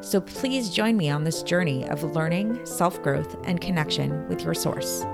So 0.00 0.20
please 0.20 0.70
join 0.70 0.96
me 0.96 1.10
on 1.10 1.24
this 1.24 1.42
journey 1.42 1.88
of 1.88 2.02
learning, 2.02 2.64
self 2.66 3.02
growth, 3.02 3.36
and 3.44 3.60
connection 3.60 4.28
with 4.28 4.42
your 4.42 4.54
source. 4.54 5.04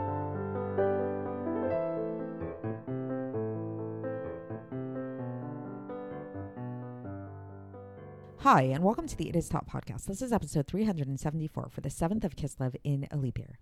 Hi, 8.40 8.62
and 8.62 8.82
welcome 8.82 9.06
to 9.06 9.16
the 9.16 9.28
It 9.28 9.36
Is 9.36 9.48
Taught 9.48 9.68
podcast. 9.68 10.06
This 10.06 10.22
is 10.22 10.32
episode 10.32 10.66
374 10.66 11.68
for 11.70 11.80
the 11.82 11.90
7th 11.90 12.24
of 12.24 12.36
Kislev 12.36 12.74
in 12.82 13.06
a 13.10 13.16
leap 13.16 13.38
year. 13.38 13.58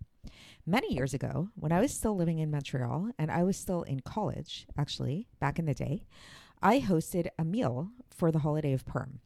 Many 0.64 0.94
years 0.94 1.12
ago, 1.12 1.48
when 1.56 1.72
I 1.72 1.80
was 1.80 1.92
still 1.92 2.16
living 2.16 2.38
in 2.38 2.50
Montreal 2.50 3.10
and 3.18 3.30
I 3.30 3.42
was 3.42 3.56
still 3.56 3.82
in 3.82 4.00
college, 4.00 4.66
actually, 4.78 5.26
back 5.40 5.58
in 5.58 5.66
the 5.66 5.74
day, 5.74 6.06
I 6.62 6.80
hosted 6.80 7.26
a 7.38 7.44
meal 7.44 7.90
for 8.08 8.30
the 8.30 8.38
holiday 8.38 8.72
of 8.72 8.86
Purim. 8.86 9.18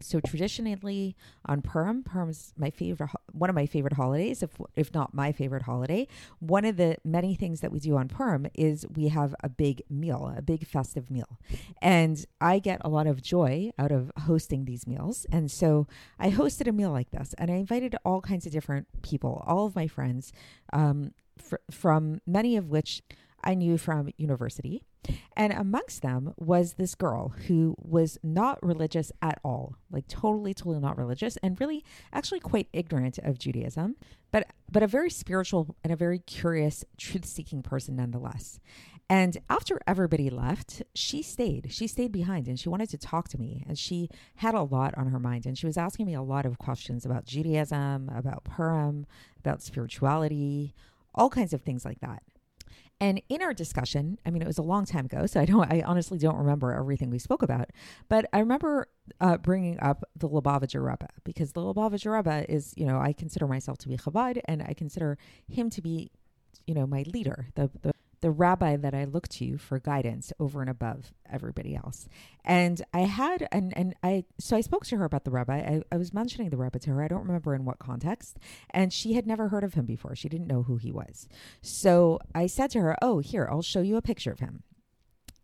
So 0.00 0.20
traditionally 0.20 1.16
on 1.44 1.62
Purim, 1.62 2.02
Purim's 2.02 2.52
my 2.56 2.70
favorite, 2.70 3.10
one 3.32 3.50
of 3.50 3.56
my 3.56 3.66
favorite 3.66 3.94
holidays, 3.94 4.42
if 4.42 4.50
if 4.74 4.92
not 4.94 5.14
my 5.14 5.32
favorite 5.32 5.62
holiday. 5.62 6.06
One 6.38 6.64
of 6.64 6.76
the 6.76 6.96
many 7.04 7.34
things 7.34 7.60
that 7.60 7.72
we 7.72 7.80
do 7.80 7.96
on 7.96 8.08
Purim 8.08 8.46
is 8.54 8.86
we 8.94 9.08
have 9.08 9.34
a 9.42 9.48
big 9.48 9.82
meal, 9.88 10.32
a 10.36 10.42
big 10.42 10.66
festive 10.66 11.10
meal, 11.10 11.38
and 11.80 12.24
I 12.40 12.58
get 12.58 12.80
a 12.84 12.88
lot 12.88 13.06
of 13.06 13.22
joy 13.22 13.70
out 13.78 13.92
of 13.92 14.10
hosting 14.20 14.64
these 14.64 14.86
meals. 14.86 15.26
And 15.32 15.50
so 15.50 15.86
I 16.18 16.30
hosted 16.30 16.68
a 16.68 16.72
meal 16.72 16.90
like 16.90 17.10
this, 17.10 17.34
and 17.38 17.50
I 17.50 17.54
invited 17.54 17.96
all 18.04 18.20
kinds 18.20 18.46
of 18.46 18.52
different 18.52 18.86
people, 19.02 19.42
all 19.46 19.66
of 19.66 19.74
my 19.74 19.86
friends, 19.86 20.32
um, 20.72 21.12
fr- 21.38 21.56
from 21.70 22.20
many 22.26 22.56
of 22.56 22.70
which 22.70 23.02
I 23.46 23.54
knew 23.54 23.78
from 23.78 24.10
university. 24.18 24.82
And 25.36 25.52
amongst 25.52 26.02
them 26.02 26.34
was 26.36 26.74
this 26.74 26.96
girl 26.96 27.32
who 27.46 27.76
was 27.78 28.18
not 28.22 28.60
religious 28.62 29.12
at 29.22 29.38
all, 29.44 29.76
like 29.90 30.08
totally, 30.08 30.52
totally 30.52 30.80
not 30.80 30.98
religious, 30.98 31.36
and 31.38 31.60
really 31.60 31.84
actually 32.12 32.40
quite 32.40 32.68
ignorant 32.72 33.18
of 33.18 33.38
Judaism, 33.38 33.96
but 34.32 34.48
but 34.70 34.82
a 34.82 34.88
very 34.88 35.10
spiritual 35.10 35.76
and 35.84 35.92
a 35.92 35.96
very 35.96 36.18
curious, 36.18 36.84
truth-seeking 36.98 37.62
person 37.62 37.94
nonetheless. 37.94 38.58
And 39.08 39.38
after 39.48 39.78
everybody 39.86 40.28
left, 40.28 40.82
she 40.92 41.22
stayed. 41.22 41.72
She 41.72 41.86
stayed 41.86 42.10
behind 42.10 42.48
and 42.48 42.58
she 42.58 42.68
wanted 42.68 42.90
to 42.90 42.98
talk 42.98 43.28
to 43.28 43.38
me. 43.38 43.64
And 43.68 43.78
she 43.78 44.08
had 44.36 44.54
a 44.54 44.62
lot 44.62 44.94
on 44.96 45.06
her 45.08 45.20
mind. 45.20 45.46
And 45.46 45.56
she 45.56 45.66
was 45.66 45.76
asking 45.76 46.06
me 46.06 46.14
a 46.14 46.22
lot 46.22 46.44
of 46.44 46.58
questions 46.58 47.06
about 47.06 47.24
Judaism, 47.24 48.10
about 48.12 48.42
Purim, 48.42 49.06
about 49.38 49.62
spirituality, 49.62 50.74
all 51.14 51.30
kinds 51.30 51.52
of 51.52 51.62
things 51.62 51.84
like 51.84 52.00
that. 52.00 52.24
And 52.98 53.20
in 53.28 53.42
our 53.42 53.52
discussion, 53.52 54.18
I 54.24 54.30
mean, 54.30 54.40
it 54.40 54.46
was 54.46 54.56
a 54.56 54.62
long 54.62 54.86
time 54.86 55.04
ago, 55.04 55.26
so 55.26 55.38
I 55.38 55.44
don't, 55.44 55.70
I 55.70 55.82
honestly 55.84 56.16
don't 56.16 56.36
remember 56.36 56.72
everything 56.72 57.10
we 57.10 57.18
spoke 57.18 57.42
about, 57.42 57.70
but 58.08 58.26
I 58.32 58.38
remember 58.38 58.88
uh, 59.20 59.36
bringing 59.36 59.78
up 59.80 60.04
the 60.16 60.28
Lubavitcher 60.28 60.82
Rebbe 60.82 61.08
because 61.22 61.52
the 61.52 61.60
Lubavitcher 61.60 62.16
Rebbe 62.16 62.50
is, 62.50 62.72
you 62.76 62.86
know, 62.86 62.98
I 62.98 63.12
consider 63.12 63.46
myself 63.46 63.76
to 63.78 63.88
be 63.88 63.98
Chabad, 63.98 64.40
and 64.46 64.62
I 64.62 64.72
consider 64.72 65.18
him 65.46 65.68
to 65.70 65.82
be, 65.82 66.10
you 66.66 66.74
know, 66.74 66.86
my 66.86 67.04
leader, 67.06 67.48
the 67.54 67.70
the 67.82 67.92
the 68.20 68.30
rabbi 68.30 68.76
that 68.76 68.94
I 68.94 69.04
look 69.04 69.28
to 69.28 69.58
for 69.58 69.78
guidance 69.78 70.32
over 70.40 70.60
and 70.60 70.70
above 70.70 71.12
everybody 71.30 71.74
else. 71.76 72.08
And 72.44 72.82
I 72.92 73.00
had, 73.00 73.48
and, 73.52 73.76
and 73.76 73.94
I, 74.02 74.24
so 74.38 74.56
I 74.56 74.60
spoke 74.60 74.86
to 74.86 74.96
her 74.96 75.04
about 75.04 75.24
the 75.24 75.30
rabbi. 75.30 75.58
I, 75.58 75.82
I 75.92 75.96
was 75.96 76.14
mentioning 76.14 76.50
the 76.50 76.56
rabbi 76.56 76.78
to 76.78 76.90
her. 76.90 77.02
I 77.02 77.08
don't 77.08 77.26
remember 77.26 77.54
in 77.54 77.64
what 77.64 77.78
context. 77.78 78.38
And 78.70 78.92
she 78.92 79.14
had 79.14 79.26
never 79.26 79.48
heard 79.48 79.64
of 79.64 79.74
him 79.74 79.86
before. 79.86 80.16
She 80.16 80.28
didn't 80.28 80.46
know 80.46 80.62
who 80.62 80.76
he 80.76 80.92
was. 80.92 81.28
So 81.60 82.18
I 82.34 82.46
said 82.46 82.70
to 82.72 82.80
her, 82.80 82.96
Oh, 83.02 83.18
here, 83.18 83.48
I'll 83.50 83.62
show 83.62 83.82
you 83.82 83.96
a 83.96 84.02
picture 84.02 84.32
of 84.32 84.40
him. 84.40 84.62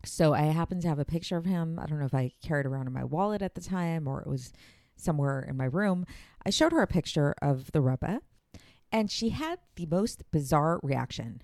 So 0.05 0.33
I 0.33 0.41
happened 0.43 0.81
to 0.81 0.89
have 0.89 0.99
a 0.99 1.05
picture 1.05 1.37
of 1.37 1.45
him. 1.45 1.79
I 1.79 1.85
don't 1.85 1.99
know 1.99 2.05
if 2.05 2.13
I 2.13 2.31
carried 2.43 2.65
around 2.65 2.87
in 2.87 2.93
my 2.93 3.05
wallet 3.05 3.41
at 3.41 3.55
the 3.55 3.61
time 3.61 4.07
or 4.07 4.21
it 4.21 4.27
was 4.27 4.51
somewhere 4.95 5.41
in 5.41 5.55
my 5.57 5.65
room. 5.65 6.05
I 6.45 6.49
showed 6.49 6.71
her 6.73 6.81
a 6.81 6.87
picture 6.87 7.35
of 7.41 7.71
the 7.71 7.81
rabbi. 7.81 8.17
and 8.91 9.09
she 9.09 9.29
had 9.29 9.59
the 9.75 9.87
most 9.87 10.23
bizarre 10.31 10.79
reaction. 10.83 11.41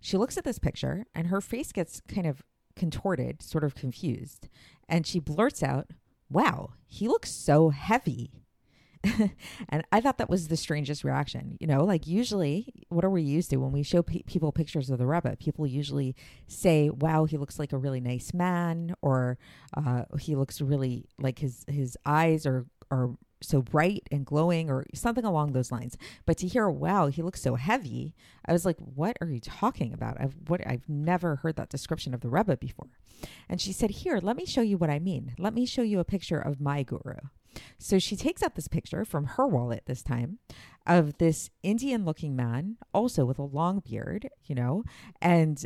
She 0.00 0.16
looks 0.16 0.36
at 0.36 0.44
this 0.44 0.58
picture 0.58 1.06
and 1.14 1.28
her 1.28 1.40
face 1.40 1.72
gets 1.72 2.00
kind 2.08 2.26
of 2.26 2.42
contorted, 2.76 3.42
sort 3.42 3.64
of 3.64 3.74
confused. 3.74 4.48
And 4.88 5.06
she 5.06 5.18
blurts 5.18 5.62
out, 5.62 5.90
Wow, 6.28 6.70
he 6.86 7.08
looks 7.08 7.30
so 7.30 7.70
heavy. 7.70 8.42
and 9.68 9.84
I 9.92 10.00
thought 10.00 10.18
that 10.18 10.30
was 10.30 10.48
the 10.48 10.56
strangest 10.56 11.04
reaction. 11.04 11.56
You 11.60 11.66
know, 11.66 11.84
like 11.84 12.06
usually, 12.06 12.72
what 12.88 13.04
are 13.04 13.10
we 13.10 13.22
used 13.22 13.50
to 13.50 13.56
when 13.56 13.70
we 13.70 13.84
show 13.84 14.02
pe- 14.02 14.22
people 14.22 14.50
pictures 14.50 14.90
of 14.90 14.98
the 14.98 15.06
rabbit? 15.06 15.38
People 15.38 15.66
usually 15.66 16.16
say, 16.48 16.90
"Wow, 16.90 17.24
he 17.24 17.36
looks 17.36 17.58
like 17.58 17.72
a 17.72 17.78
really 17.78 18.00
nice 18.00 18.34
man," 18.34 18.94
or 19.02 19.38
uh, 19.76 20.04
"He 20.18 20.34
looks 20.34 20.60
really 20.60 21.06
like 21.20 21.38
his 21.38 21.64
his 21.68 21.96
eyes 22.04 22.46
are 22.46 22.66
are 22.90 23.10
so 23.42 23.62
bright 23.62 24.06
and 24.10 24.24
glowing 24.24 24.70
or 24.70 24.84
something 24.94 25.24
along 25.24 25.52
those 25.52 25.72
lines. 25.72 25.96
But 26.24 26.38
to 26.38 26.46
hear, 26.46 26.68
wow, 26.68 27.08
he 27.08 27.22
looks 27.22 27.42
so 27.42 27.54
heavy, 27.54 28.14
I 28.46 28.52
was 28.52 28.64
like, 28.64 28.76
what 28.78 29.16
are 29.20 29.28
you 29.28 29.40
talking 29.40 29.92
about? 29.92 30.16
I've 30.20 30.34
what 30.48 30.66
I've 30.66 30.88
never 30.88 31.36
heard 31.36 31.56
that 31.56 31.68
description 31.68 32.14
of 32.14 32.20
the 32.20 32.28
Rebbe 32.28 32.56
before. 32.56 32.88
And 33.48 33.60
she 33.60 33.72
said, 33.72 33.90
Here, 33.90 34.18
let 34.22 34.36
me 34.36 34.46
show 34.46 34.60
you 34.60 34.76
what 34.76 34.90
I 34.90 34.98
mean. 34.98 35.34
Let 35.38 35.54
me 35.54 35.66
show 35.66 35.82
you 35.82 36.00
a 36.00 36.04
picture 36.04 36.38
of 36.38 36.60
my 36.60 36.82
guru. 36.82 37.16
So 37.78 37.98
she 37.98 38.16
takes 38.16 38.42
out 38.42 38.54
this 38.54 38.68
picture 38.68 39.04
from 39.04 39.24
her 39.24 39.46
wallet 39.46 39.84
this 39.86 40.02
time 40.02 40.38
of 40.86 41.18
this 41.18 41.50
Indian 41.62 42.04
looking 42.04 42.36
man, 42.36 42.76
also 42.92 43.24
with 43.24 43.38
a 43.38 43.44
long 43.44 43.80
beard, 43.80 44.28
you 44.44 44.54
know, 44.54 44.84
and 45.20 45.64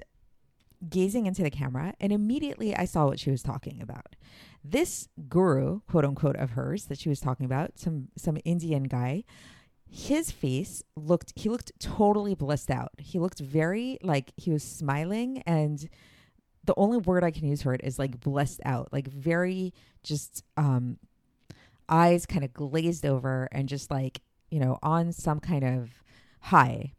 gazing 0.89 1.27
into 1.27 1.43
the 1.43 1.51
camera. 1.51 1.95
And 2.01 2.13
immediately 2.13 2.75
I 2.75 2.85
saw 2.85 3.07
what 3.07 3.21
she 3.21 3.31
was 3.31 3.43
talking 3.43 3.81
about 3.83 4.17
this 4.65 5.09
guru, 5.29 5.81
quote 5.89 6.05
unquote, 6.05 6.37
of 6.37 6.51
hers 6.51 6.87
that 6.87 6.99
she 6.99 7.09
was 7.09 7.21
talking 7.21 7.47
about, 7.47 7.79
some 7.79 8.09
some 8.17 8.39
Indian 8.45 8.85
guy, 8.85 9.25
his 9.89 10.31
face 10.31 10.83
looked 10.97 11.33
he 11.37 11.49
looked 11.49 11.73
totally 11.81 12.35
blissed 12.35 12.71
out. 12.71 12.91
He 12.99 13.19
looked 13.19 13.41
very 13.41 13.99
like 14.03 14.33
he 14.37 14.51
was 14.51 14.63
smiling 14.63 15.43
and 15.47 15.89
the 16.65 16.75
only 16.77 16.99
word 16.99 17.25
I 17.25 17.31
can 17.31 17.49
use 17.49 17.63
for 17.63 17.73
it 17.73 17.81
is 17.83 17.99
like 17.99 18.21
blissed 18.21 18.61
out, 18.65 18.93
like 18.93 19.09
very 19.09 19.73
just 20.03 20.45
um 20.57 20.99
eyes 21.89 22.27
kind 22.27 22.45
of 22.45 22.53
glazed 22.53 23.05
over 23.05 23.49
and 23.51 23.69
just 23.69 23.91
like, 23.91 24.21
you 24.51 24.61
know, 24.61 24.79
on 24.83 25.13
some 25.13 25.41
kind 25.41 25.65
of 25.65 25.91
high. 26.41 26.93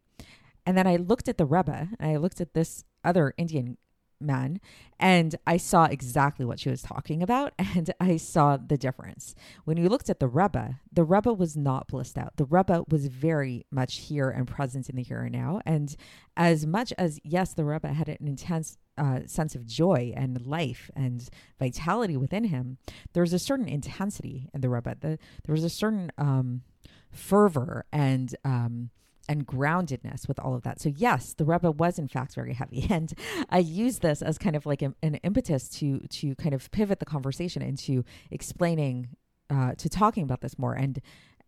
And 0.66 0.78
then 0.78 0.88
I 0.88 0.98
looked 0.98 1.28
at 1.28 1.38
the 1.38 1.46
Rebbe 1.46 1.90
and 2.00 2.12
I 2.12 2.18
looked 2.18 2.42
at 2.42 2.54
this 2.54 2.84
other 3.04 3.34
Indian 3.38 3.78
man 4.22 4.60
and 5.00 5.36
I 5.48 5.58
saw 5.58 5.86
exactly 5.86 6.46
what 6.46 6.60
she 6.60 6.70
was 6.70 6.82
talking 6.82 7.24
about 7.24 7.54
and 7.58 7.92
I 8.00 8.18
saw 8.18 8.58
the 8.58 8.78
difference. 8.78 9.36
When 9.66 9.78
you 9.78 9.90
looked 9.90 10.10
at 10.10 10.20
the 10.20 10.28
Rebbe, 10.28 10.80
the 10.94 11.04
Rebbe 11.04 11.34
was 11.34 11.58
not 11.58 11.88
blissed 11.88 12.18
out. 12.18 12.38
The 12.38 12.46
Rebbe 12.46 12.84
was 12.88 13.08
very 13.08 13.66
much 13.72 13.98
here 13.98 14.30
and 14.30 14.48
present 14.48 14.90
in 14.90 14.96
the 14.96 15.04
here 15.04 15.22
and 15.22 15.34
now. 15.34 15.62
And 15.66 15.96
as 16.38 16.66
much 16.66 16.94
as, 16.98 17.20
yes, 17.24 17.54
the 17.54 17.66
Rebbe 17.66 17.92
had 17.92 18.10
an 18.10 18.18
intense 18.22 18.78
uh, 18.98 19.22
sense 19.26 19.56
of 19.56 19.66
joy 19.66 20.14
and 20.16 20.46
life 20.46 20.92
and 20.96 21.28
vitality 21.58 22.16
within 22.16 22.44
him, 22.46 22.78
there 23.14 23.24
was 23.24 23.34
a 23.34 23.40
certain 23.40 23.68
intensity 23.68 24.50
in 24.54 24.62
the 24.62 24.70
Rebbe. 24.70 24.96
The, 25.00 25.18
there 25.46 25.54
was 25.54 25.64
a 25.64 25.70
certain 25.70 26.12
um, 26.18 26.62
fervor 27.12 27.86
and 27.92 28.36
um, 28.46 28.92
and 29.32 29.48
groundedness 29.48 30.28
with 30.28 30.38
all 30.40 30.54
of 30.54 30.64
that. 30.64 30.82
So 30.82 30.92
yes, 30.94 31.34
the 31.34 31.46
Rebbe 31.46 31.72
was 31.72 31.98
in 31.98 32.10
fact 32.10 32.36
very 32.36 32.54
heavy, 32.54 32.86
and 32.90 33.14
I 33.50 33.60
use 33.60 34.00
this 34.00 34.22
as 34.22 34.38
kind 34.38 34.58
of 34.58 34.66
like 34.66 34.82
a, 34.82 34.94
an 35.02 35.16
impetus 35.24 35.70
to 35.80 36.00
to 36.00 36.36
kind 36.36 36.54
of 36.54 36.70
pivot 36.72 37.00
the 37.00 37.06
conversation 37.06 37.62
into 37.62 38.04
explaining, 38.30 39.16
uh, 39.50 39.76
to 39.76 39.88
talking 39.88 40.24
about 40.24 40.42
this 40.42 40.60
more 40.60 40.74
and 40.74 41.02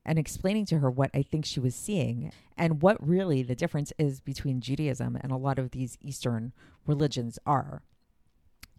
and 0.06 0.18
explaining 0.18 0.66
to 0.68 0.80
her 0.80 0.90
what 0.90 1.12
I 1.14 1.24
think 1.24 1.46
she 1.46 1.60
was 1.60 1.76
seeing 1.76 2.32
and 2.58 2.82
what 2.82 3.06
really 3.06 3.44
the 3.44 3.56
difference 3.56 3.92
is 3.98 4.22
between 4.22 4.62
Judaism 4.62 5.18
and 5.22 5.32
a 5.32 5.38
lot 5.38 5.60
of 5.60 5.72
these 5.72 5.98
Eastern 6.02 6.54
religions 6.86 7.38
are. 7.46 7.84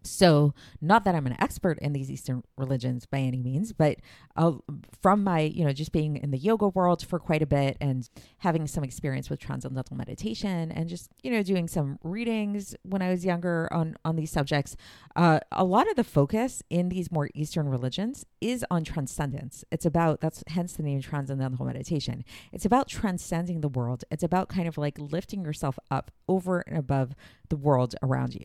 So, 0.07 0.55
not 0.81 1.05
that 1.05 1.15
I'm 1.15 1.27
an 1.27 1.37
expert 1.41 1.79
in 1.79 1.93
these 1.93 2.11
Eastern 2.11 2.43
religions 2.59 3.07
by 3.07 3.19
any 3.19 3.43
means, 3.43 3.73
but 3.73 3.97
uh, 4.37 4.53
from 5.01 5.25
my, 5.25 5.41
you 5.41 5.65
know, 5.65 5.73
just 5.73 5.93
being 5.93 6.17
in 6.17 6.31
the 6.31 6.39
yoga 6.39 6.69
world 6.69 7.05
for 7.05 7.19
quite 7.19 7.43
a 7.43 7.47
bit 7.47 7.79
and 7.81 8.09
having 8.39 8.67
some 8.67 8.85
experience 8.85 9.31
with 9.31 9.41
transcendental 9.41 9.97
meditation 9.97 10.71
and 10.71 10.89
just, 10.89 11.11
you 11.23 11.31
know, 11.31 11.43
doing 11.43 11.69
some 11.69 11.99
readings 12.03 12.77
when 12.83 13.01
I 13.01 13.11
was 13.11 13.25
younger 13.25 13.69
on 13.73 13.97
on 14.05 14.17
these 14.17 14.31
subjects, 14.31 14.77
uh, 15.17 15.41
a 15.53 15.65
lot 15.65 15.89
of 15.89 15.97
the 15.97 16.05
focus 16.05 16.63
in 16.69 16.91
these 16.91 17.11
more 17.11 17.31
Eastern 17.35 17.69
religions 17.69 18.27
is 18.41 18.65
on 18.71 18.85
transcendence. 18.85 19.65
It's 19.71 19.87
about 19.87 20.21
that's 20.21 20.45
hence 20.49 20.75
the 20.75 20.83
name 20.83 21.01
transcendental 21.01 21.65
meditation. 21.65 22.25
It's 22.53 22.67
about 22.67 22.89
transcending 22.89 23.63
the 23.63 23.69
world. 23.69 24.05
It's 24.11 24.23
about 24.23 24.49
kind 24.49 24.69
of 24.69 24.77
like 24.77 24.99
lifting 24.99 25.45
yourself 25.45 25.79
up 25.91 26.11
over 26.29 26.61
and 26.61 26.77
above 26.77 27.15
the 27.49 27.57
world 27.57 27.95
around 28.03 28.35
you 28.35 28.45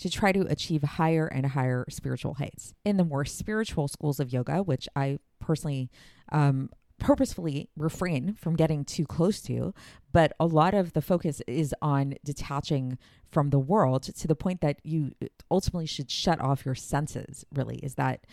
to 0.00 0.10
try 0.10 0.32
to 0.32 0.40
achieve 0.42 0.82
higher 0.82 1.26
and 1.26 1.46
higher 1.46 1.84
spiritual 1.88 2.34
heights. 2.34 2.74
In 2.84 2.96
the 2.96 3.04
more 3.04 3.24
spiritual 3.24 3.88
schools 3.88 4.18
of 4.18 4.32
yoga, 4.32 4.62
which 4.62 4.88
I 4.96 5.18
personally 5.40 5.90
um, 6.32 6.70
purposefully 7.00 7.68
refrain 7.76 8.34
from 8.34 8.54
getting 8.54 8.84
too 8.84 9.04
close 9.04 9.40
to, 9.40 9.74
but 10.12 10.32
a 10.38 10.46
lot 10.46 10.74
of 10.74 10.92
the 10.92 11.02
focus 11.02 11.42
is 11.48 11.74
on 11.82 12.14
detaching 12.24 12.98
from 13.30 13.50
the 13.50 13.58
world 13.58 14.02
to 14.02 14.26
the 14.28 14.34
point 14.34 14.60
that 14.60 14.80
you 14.82 15.12
ultimately 15.50 15.86
should 15.86 16.10
shut 16.10 16.40
off 16.40 16.64
your 16.64 16.74
senses 16.74 17.44
really. 17.54 17.76
Is 17.76 17.94
that 17.94 18.26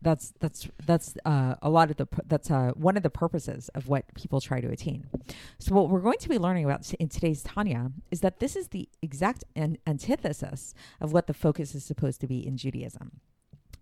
that's 0.00 0.32
that's 0.40 0.68
that's 0.84 1.14
uh, 1.24 1.56
a 1.60 1.68
lot 1.68 1.90
of 1.90 1.96
the 1.96 2.06
that's 2.26 2.50
uh, 2.50 2.72
one 2.74 2.96
of 2.96 3.02
the 3.02 3.10
purposes 3.10 3.68
of 3.74 3.88
what 3.88 4.12
people 4.14 4.40
try 4.40 4.60
to 4.60 4.68
attain. 4.68 5.06
So 5.58 5.74
what 5.74 5.88
we're 5.88 6.00
going 6.00 6.18
to 6.18 6.28
be 6.28 6.38
learning 6.38 6.64
about 6.64 6.92
in 6.94 7.08
today's 7.08 7.42
tanya 7.42 7.92
is 8.10 8.20
that 8.20 8.40
this 8.40 8.56
is 8.56 8.68
the 8.68 8.88
exact 9.02 9.44
an- 9.54 9.78
antithesis 9.86 10.74
of 11.00 11.12
what 11.12 11.26
the 11.26 11.34
focus 11.34 11.74
is 11.74 11.84
supposed 11.84 12.20
to 12.20 12.26
be 12.26 12.46
in 12.46 12.56
judaism 12.56 13.20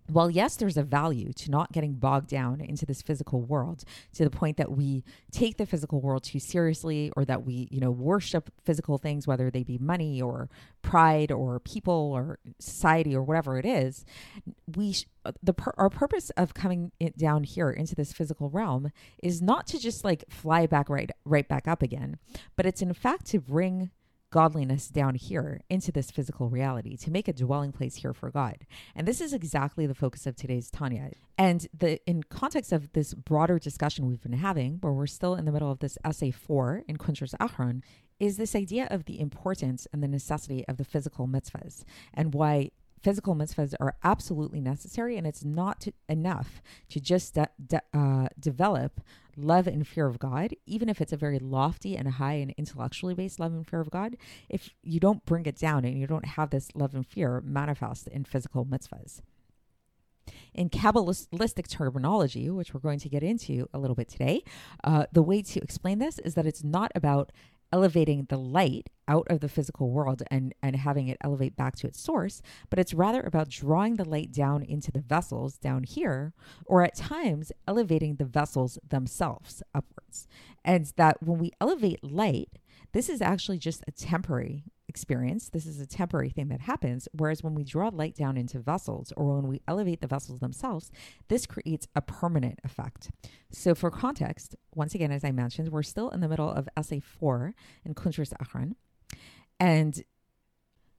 while 0.09 0.31
yes, 0.31 0.57
there's 0.57 0.77
a 0.77 0.83
value 0.83 1.33
to 1.35 1.51
not 1.51 1.73
getting 1.73 1.95
bogged 1.95 2.29
down 2.29 2.61
into 2.61 2.85
this 2.85 3.03
physical 3.03 3.43
world 3.43 3.85
to 4.15 4.25
the 4.25 4.31
point 4.31 4.57
that 4.57 4.73
we 4.73 5.05
take 5.31 5.57
the 5.57 5.67
physical 5.67 6.01
world 6.01 6.25
too 6.25 6.39
seriously 6.39 7.13
or 7.17 7.25
that 7.25 7.45
we, 7.45 7.69
you 7.71 7.81
know, 7.81 7.91
worship 7.91 8.51
physical 8.65 8.99
things, 8.99 9.27
whether 9.27 9.51
they 9.51 9.63
be 9.63 9.79
money 9.79 10.21
or 10.21 10.49
pride 10.83 11.31
or 11.31 11.61
people 11.61 12.13
or 12.15 12.39
society 12.59 13.15
or 13.15 13.23
whatever 13.23 13.59
it 13.59 13.65
is, 13.65 14.05
we, 14.77 14.93
sh- 14.93 15.07
the, 15.43 15.55
our 15.77 15.89
purpose 15.91 16.31
of 16.31 16.55
coming 16.55 16.91
down 17.17 17.45
here 17.45 17.71
into 17.71 17.95
this 17.95 18.13
physical 18.13 18.51
realm 18.51 18.91
is 19.23 19.41
not 19.41 19.67
to 19.69 19.79
just 19.79 20.05
like 20.05 20.25
fly 20.29 20.67
back 20.67 20.89
right, 20.89 21.11
right 21.25 21.49
back 21.49 21.69
up 21.69 21.83
again, 21.83 22.19
but 22.57 22.67
it's 22.67 22.83
in 22.83 22.93
fact 22.93 23.27
to 23.27 23.41
bring 23.41 23.91
godliness 24.33 24.89
down 24.89 25.15
here 25.15 25.61
into 25.71 25.93
this 25.93 26.11
physical 26.11 26.49
reality 26.49 26.97
to 26.97 27.11
make 27.13 27.29
a 27.29 27.33
dwelling 27.33 27.71
place 27.71 27.97
here 27.97 28.13
for 28.13 28.31
God. 28.31 28.67
And 28.97 29.07
this 29.07 29.21
is 29.21 29.33
exactly 29.33 29.87
the 29.87 29.95
focus 29.95 30.27
of 30.27 30.35
today's 30.35 30.71
Tanya. 30.71 31.13
And 31.39 31.69
the 31.73 32.01
in 32.07 32.25
context 32.25 32.73
of 32.73 32.93
this 32.95 33.15
broader 33.15 33.61
discussion 33.61 34.07
we've 34.07 34.23
been 34.23 34.33
having, 34.33 34.79
where 34.81 34.93
we're 34.93 35.07
still 35.07 35.37
in 35.37 35.45
the 35.45 35.53
middle 35.53 35.71
of 35.71 35.79
this 35.79 35.99
essay 36.05 36.33
four 36.33 36.83
in 36.89 36.97
Kuntres 36.97 37.35
Acharon, 37.41 37.83
is 38.19 38.37
this 38.37 38.57
idea 38.57 38.89
of 38.91 39.05
the 39.05 39.21
importance 39.21 39.87
and 39.93 40.03
the 40.03 40.09
necessity 40.09 40.65
of 40.67 40.77
the 40.79 40.85
physical 40.85 41.29
mitzvahs 41.29 41.85
and 42.15 42.33
why 42.33 42.71
physical 43.03 43.35
mitzvahs 43.35 43.75
are 43.81 43.97
absolutely 44.05 44.61
necessary 44.61 45.17
and 45.17 45.27
it's 45.27 45.45
not 45.45 45.81
to, 45.81 45.93
enough 46.09 46.63
to 46.89 47.01
just 47.01 47.35
de- 47.35 47.49
de- 47.67 47.83
uh, 47.93 48.29
develop 48.39 49.01
love 49.37 49.67
and 49.67 49.87
fear 49.87 50.07
of 50.07 50.19
God, 50.19 50.55
even 50.67 50.89
if 50.89 51.01
it's 51.01 51.13
a 51.13 51.17
very 51.17 51.39
lofty 51.39 51.97
and 51.97 52.09
high 52.09 52.35
and 52.35 52.53
intellectually 52.57 53.15
based 53.15 53.41
love 53.41 53.53
and 53.53 53.67
fear 53.67 53.81
of 53.81 53.91
God, 53.91 54.17
if 54.49 54.71
you 54.83 55.01
don't 55.01 55.25
bring 55.25 55.47
it 55.47 55.57
down 55.57 55.85
and 55.85 55.99
you 55.99 56.07
don't 56.07 56.27
have 56.27 56.51
this 56.51 56.69
love 56.75 56.95
and 56.95 57.07
fear 57.07 57.43
manifest 57.45 58.09
in 58.09 58.25
physical 58.25 58.65
mitzvahs. 58.65 59.23
In 60.55 60.69
Kabbalistic 60.69 61.67
terminology, 61.69 62.51
which 62.51 62.75
we're 62.75 62.81
going 62.81 63.01
to 63.01 63.09
get 63.09 63.23
into 63.23 63.69
a 63.73 63.79
little 63.79 63.97
bit 63.97 64.09
today, 64.09 64.45
uh, 64.85 65.07
the 65.11 65.23
way 65.23 65.43
to 65.43 65.61
explain 65.61 65.99
this 65.99 66.19
is 66.21 66.35
that 66.35 66.47
it's 66.47 66.63
not 66.63 66.93
about 66.95 67.33
elevating 67.73 68.27
the 68.29 68.39
light 68.39 68.91
out 69.09 69.27
of 69.29 69.41
the 69.41 69.49
physical 69.49 69.91
world 69.91 70.23
and, 70.31 70.55
and 70.63 70.77
having 70.77 71.09
it 71.09 71.17
elevate 71.23 71.57
back 71.57 71.77
to 71.77 71.87
its 71.87 72.01
source, 72.01 72.43
but 72.71 72.79
it's 72.79 72.95
rather 72.95 73.21
about 73.21 73.49
drawing 73.49 73.97
the 73.97 74.09
light 74.09 74.31
down 74.33 74.63
into 74.63 74.93
the 74.93 75.01
vessels 75.01 75.59
down 75.59 75.85
here, 75.85 76.33
or 76.67 76.83
at 76.83 76.95
times 76.95 77.53
elevating 77.67 78.17
the 78.17 78.25
vessels 78.25 78.79
themselves 78.89 79.63
upwards. 79.75 80.27
And 80.65 80.93
that 80.97 81.23
when 81.23 81.39
we 81.39 81.53
elevate 81.61 82.05
light, 82.05 82.51
this 82.93 83.09
is 83.09 83.23
actually 83.23 83.59
just 83.59 83.83
a 83.87 83.93
temporary 83.93 84.65
experience. 84.93 85.49
This 85.49 85.65
is 85.65 85.81
a 85.81 85.87
temporary 85.87 86.29
thing 86.29 86.49
that 86.49 86.61
happens. 86.61 87.09
Whereas 87.13 87.43
when 87.43 87.55
we 87.55 87.65
draw 87.65 87.89
light 87.89 88.15
down 88.15 88.37
into 88.37 88.59
vessels 88.59 89.11
or 89.17 89.37
when 89.37 89.49
we 89.49 89.63
elevate 89.67 90.03
the 90.03 90.07
vessels 90.07 90.41
themselves, 90.41 90.91
this 91.29 91.47
creates 91.47 91.89
a 91.97 92.03
permanent 92.03 92.59
effect. 92.63 93.11
So, 93.51 93.75
for 93.75 93.91
context, 93.91 94.55
once 94.75 94.95
again, 94.95 95.11
as 95.11 95.25
I 95.25 95.33
mentioned, 95.33 95.71
we're 95.71 95.83
still 95.83 96.11
in 96.11 96.21
the 96.21 96.29
middle 96.29 96.51
of 96.51 96.69
essay 96.77 97.01
four 97.01 97.55
in 97.87 97.95
Kuntres 97.95 98.35
Acharon. 98.35 98.75
And 99.59 100.03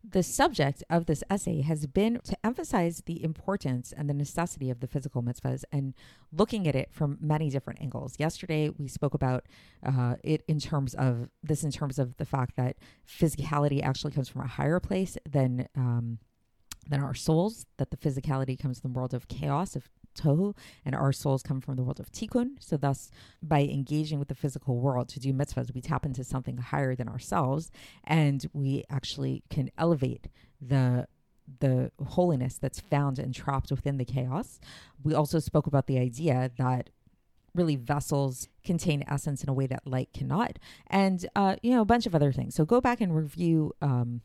the 0.07 0.23
subject 0.23 0.83
of 0.89 1.05
this 1.05 1.23
essay 1.29 1.61
has 1.61 1.87
been 1.87 2.19
to 2.25 2.37
emphasize 2.45 3.03
the 3.05 3.23
importance 3.23 3.93
and 3.95 4.09
the 4.09 4.13
necessity 4.13 4.69
of 4.69 4.81
the 4.81 4.87
physical 4.87 5.23
mitzvahs 5.23 5.63
and 5.71 5.93
looking 6.31 6.67
at 6.67 6.75
it 6.75 6.89
from 6.91 7.17
many 7.21 7.49
different 7.49 7.81
angles. 7.81 8.15
Yesterday, 8.19 8.69
we 8.69 8.87
spoke 8.87 9.13
about 9.13 9.45
uh, 9.85 10.15
it 10.23 10.43
in 10.47 10.59
terms 10.59 10.93
of 10.95 11.29
this, 11.41 11.63
in 11.63 11.71
terms 11.71 11.97
of 11.99 12.17
the 12.17 12.25
fact 12.25 12.57
that 12.57 12.75
physicality 13.07 13.81
actually 13.81 14.11
comes 14.11 14.27
from 14.27 14.41
a 14.41 14.47
higher 14.47 14.79
place 14.79 15.17
than. 15.29 15.67
Um, 15.75 16.19
than 16.89 17.01
our 17.01 17.13
souls, 17.13 17.65
that 17.77 17.91
the 17.91 17.95
physicality 17.95 18.59
comes 18.59 18.81
from 18.81 18.91
the 18.91 18.97
world 18.97 19.13
of 19.13 19.29
chaos, 19.29 19.77
of 19.77 19.89
tohu, 20.13 20.55
and 20.85 20.95
our 20.95 21.11
souls 21.11 21.43
come 21.43 21.61
from 21.61 21.75
the 21.75 21.83
world 21.83 21.99
of 21.99 22.11
tikkun. 22.11 22.51
So, 22.59 22.77
thus, 22.77 23.09
by 23.41 23.61
engaging 23.61 24.19
with 24.19 24.27
the 24.27 24.35
physical 24.35 24.79
world 24.79 25.09
to 25.09 25.19
do 25.19 25.33
mitzvahs, 25.33 25.73
we 25.73 25.81
tap 25.81 26.05
into 26.05 26.23
something 26.23 26.57
higher 26.57 26.95
than 26.95 27.09
ourselves, 27.09 27.71
and 28.03 28.45
we 28.53 28.83
actually 28.89 29.43
can 29.49 29.69
elevate 29.77 30.27
the 30.61 31.07
the 31.59 31.91
holiness 32.07 32.57
that's 32.57 32.79
found 32.79 33.19
and 33.19 33.35
trapped 33.35 33.69
within 33.69 33.97
the 33.97 34.05
chaos. 34.05 34.59
We 35.03 35.13
also 35.13 35.39
spoke 35.39 35.67
about 35.67 35.87
the 35.87 35.99
idea 35.99 36.51
that 36.57 36.89
really 37.53 37.75
vessels 37.75 38.47
contain 38.63 39.03
essence 39.07 39.43
in 39.43 39.49
a 39.49 39.53
way 39.53 39.67
that 39.67 39.85
light 39.85 40.09
cannot, 40.13 40.57
and 40.87 41.27
uh, 41.35 41.55
you 41.61 41.71
know 41.71 41.81
a 41.81 41.85
bunch 41.85 42.05
of 42.05 42.15
other 42.15 42.31
things. 42.31 42.55
So 42.55 42.65
go 42.65 42.81
back 42.81 43.01
and 43.01 43.15
review. 43.15 43.73
Um, 43.81 44.21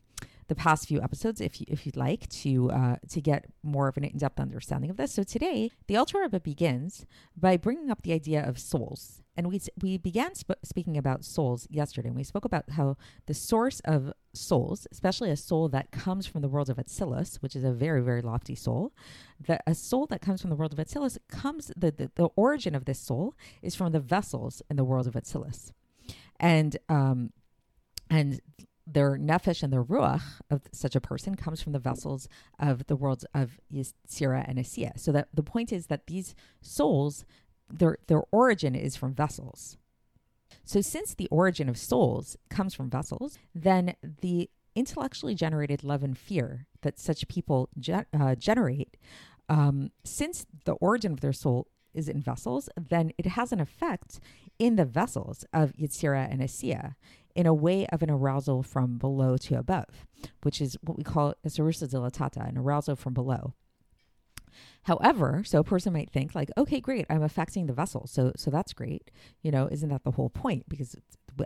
the 0.49 0.55
past 0.55 0.89
few 0.89 1.01
episodes 1.01 1.41
if 1.41 1.61
you, 1.61 1.67
if 1.69 1.87
you'd 1.87 1.97
like 1.97 2.29
to 2.29 2.71
uh, 2.71 2.97
to 3.09 3.21
get 3.21 3.47
more 3.63 3.89
of 3.89 3.97
an 3.97 4.05
in-depth 4.05 4.41
understanding 4.41 4.91
of 4.91 4.97
this. 4.97 5.13
So 5.13 5.23
today, 5.23 5.71
the 5.87 5.97
Alter 5.97 6.21
Rebbe 6.21 6.41
begins 6.41 7.07
by 7.37 7.57
bringing 7.57 7.91
up 7.91 8.03
the 8.03 8.13
idea 8.13 8.43
of 8.43 8.59
souls. 8.59 9.23
And 9.37 9.47
we, 9.47 9.61
we 9.81 9.99
began 9.99 10.35
sp- 10.35 10.59
speaking 10.65 10.97
about 10.97 11.25
souls 11.25 11.69
yesterday, 11.71 12.09
and 12.09 12.17
we 12.17 12.25
spoke 12.25 12.45
about 12.45 12.71
how 12.71 12.97
the 13.27 13.35
source 13.35 13.81
of 13.85 14.13
souls, 14.33 14.89
especially 14.91 15.31
a 15.31 15.37
soul 15.37 15.69
that 15.69 15.93
comes 15.93 16.27
from 16.27 16.41
the 16.43 16.49
world 16.49 16.69
of 16.69 16.77
Atzilus, 16.77 17.37
which 17.37 17.55
is 17.55 17.63
a 17.63 17.71
very, 17.71 18.03
very 18.03 18.21
lofty 18.21 18.57
soul, 18.57 18.93
that 19.47 19.63
a 19.65 19.77
soul 19.77 20.07
that 20.07 20.21
comes 20.21 20.41
from 20.41 20.51
the 20.51 20.57
world 20.57 20.73
of 20.73 20.79
Atzilus 20.81 21.19
comes, 21.29 21.71
the, 21.77 21.93
the, 21.93 22.11
the 22.17 22.29
origin 22.35 22.75
of 22.75 22.85
this 22.85 22.99
soul 22.99 23.37
is 23.63 23.77
from 23.77 23.93
the 23.93 24.01
vessels 24.01 24.61
in 24.69 24.77
the 24.77 24.83
world 24.83 25.07
of 25.07 25.15
Atzilus. 25.15 25.71
And 26.41 26.77
um, 26.89 27.33
and 28.11 28.41
their 28.91 29.19
nefesh 29.19 29.63
and 29.63 29.73
their 29.73 29.85
ruach 29.85 30.23
of 30.51 30.63
such 30.73 30.97
a 30.97 31.01
person 31.01 31.35
comes 31.35 31.61
from 31.61 31.73
the 31.73 31.79
vessels 31.79 32.29
of 32.59 32.87
the 32.87 32.97
worlds 32.97 33.25
of 33.35 33.61
Yetzirah 33.73 34.45
and 34.49 34.59
Asiya. 34.59 34.99
So 34.99 35.13
that 35.13 35.29
the 35.35 35.43
point 35.43 35.73
is 35.73 35.87
that 35.87 36.07
these 36.07 36.35
souls, 36.63 37.25
their 37.69 37.99
their 38.07 38.23
origin 38.33 38.75
is 38.75 38.97
from 38.97 39.15
vessels. 39.15 39.77
So 40.65 40.81
since 40.81 41.15
the 41.15 41.29
origin 41.31 41.69
of 41.69 41.77
souls 41.77 42.37
comes 42.49 42.75
from 42.75 42.91
vessels, 42.91 43.39
then 43.55 43.95
the 44.21 44.51
intellectually 44.75 45.35
generated 45.35 45.83
love 45.83 46.03
and 46.03 46.17
fear 46.17 46.67
that 46.83 46.99
such 46.99 47.29
people 47.29 47.69
ge- 47.79 48.07
uh, 48.19 48.35
generate, 48.37 48.97
um, 49.49 49.91
since 50.05 50.47
the 50.65 50.75
origin 50.75 51.13
of 51.13 51.21
their 51.21 51.33
soul 51.33 51.67
is 51.95 52.09
in 52.09 52.21
vessels, 52.21 52.69
then 52.77 53.13
it 53.19 53.27
has 53.27 53.53
an 53.53 53.61
effect 53.61 54.21
in 54.59 54.77
the 54.77 54.85
vessels 54.85 55.45
of 55.53 55.73
Yetzirah 55.73 56.31
and 56.31 56.41
Asiya 56.41 56.95
in 57.39 57.47
a 57.47 57.55
way 57.55 57.87
of 57.93 58.03
an 58.03 58.11
arousal 58.11 58.65
from 58.65 58.99
below 58.99 59.37
to 59.37 59.55
above, 59.55 60.05
which 60.43 60.61
is 60.61 60.77
what 60.83 60.99
we 60.99 61.05
call 61.05 61.35
a 61.45 61.49
sarusa 61.49 61.89
dilatata, 61.89 62.49
an 62.49 62.59
arousal 62.59 62.97
from 62.97 63.15
below. 63.15 63.55
However, 64.83 65.45
so 65.47 65.61
a 65.61 65.65
person 65.65 65.93
might 65.93 66.11
think 66.11 66.35
like, 66.35 66.51
okay, 66.59 66.81
great, 66.81 67.07
I'm 67.09 67.23
affecting 67.23 67.67
the 67.67 67.73
vessel, 67.73 68.09
so 68.09 68.33
so 68.37 68.51
that's 68.51 68.73
great. 68.73 69.13
You 69.41 69.53
know, 69.53 69.69
isn't 69.71 69.89
that 69.89 70.03
the 70.03 70.11
whole 70.11 70.31
point? 70.31 70.69
Because 70.69 70.97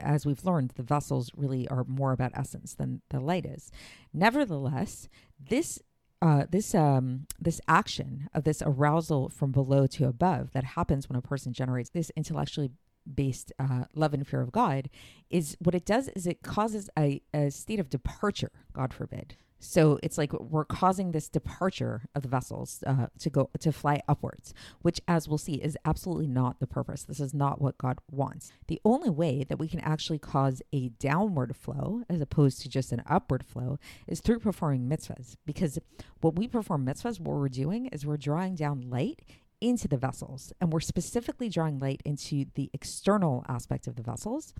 as 0.01 0.25
we've 0.25 0.43
learned, 0.47 0.73
the 0.77 0.83
vessels 0.83 1.31
really 1.37 1.69
are 1.69 1.85
more 1.85 2.13
about 2.13 2.33
essence 2.35 2.73
than 2.73 3.03
the 3.11 3.21
light 3.21 3.45
is. 3.45 3.71
Nevertheless, 4.15 5.11
this 5.39 5.79
uh, 6.23 6.47
this 6.49 6.75
um, 6.75 7.27
this 7.39 7.61
action 7.69 8.29
of 8.33 8.45
this 8.45 8.63
arousal 8.65 9.29
from 9.29 9.53
below 9.53 9.87
to 9.89 10.07
above 10.07 10.53
that 10.53 10.65
happens 10.65 11.07
when 11.09 11.19
a 11.19 11.23
person 11.23 11.53
generates 11.53 11.91
this 11.91 12.11
intellectually 12.17 12.71
based 13.13 13.53
uh, 13.59 13.85
love 13.95 14.15
and 14.15 14.27
fear 14.27 14.41
of 14.41 14.53
God 14.53 14.89
is 15.31 15.57
what 15.61 15.75
it 15.75 15.85
does 15.85 16.09
is 16.09 16.27
it 16.27 16.43
causes 16.43 16.91
a, 16.99 17.21
a 17.33 17.51
state 17.51 17.81
of 17.81 17.89
departure, 17.89 18.53
God 18.73 18.93
forbid. 18.93 19.37
So 19.65 20.01
it's 20.03 20.19
like 20.19 20.33
we're 20.33 20.65
causing 20.65 21.13
this 21.13 21.29
departure 21.29 22.03
of 22.17 22.23
the 22.23 22.29
vessels 22.29 22.83
uh, 22.85 23.07
to 23.21 23.31
go 23.31 23.49
to 23.61 23.71
fly 23.71 24.03
upwards, 24.09 24.53
which, 24.81 25.01
as 25.07 25.29
we'll 25.29 25.39
see, 25.39 25.55
is 25.55 25.79
absolutely 25.85 26.27
not 26.27 26.59
the 26.59 26.67
purpose. 26.67 27.05
This 27.05 27.21
is 27.21 27.33
not 27.33 27.61
what 27.61 27.79
God 27.79 27.99
wants. 28.11 28.51
The 28.67 28.81
only 28.85 29.09
way 29.09 29.45
that 29.49 29.61
we 29.61 29.69
can 29.69 29.79
actually 29.79 30.19
cause 30.19 30.63
a 30.73 30.89
downward 30.89 31.55
flow, 31.55 32.03
as 32.11 32.21
opposed 32.21 32.61
to 32.63 32.69
just 32.69 32.91
an 32.91 33.05
upward 33.07 33.45
flow, 33.45 33.79
is 34.09 34.21
through 34.21 34.41
performing 34.41 34.89
mitzvahs. 34.89 35.37
Because 35.47 35.79
when 36.21 36.35
we 36.35 36.49
perform 36.49 36.85
mitzvahs, 36.85 37.21
what 37.21 37.37
we're 37.37 37.49
doing 37.49 37.87
is 37.87 38.05
we're 38.05 38.17
drawing 38.17 38.57
down 38.57 38.91
light 38.91 39.23
into 39.63 39.87
the 39.89 39.97
vessels, 39.97 40.53
and 40.61 40.73
we're 40.73 40.81
specifically 40.81 41.49
drawing 41.49 41.79
light 41.79 42.03
into 42.05 42.47
the 42.55 42.71
external 42.75 43.45
aspect 43.49 43.87
of 43.87 43.97
the 43.97 44.03
vessels. 44.03 44.55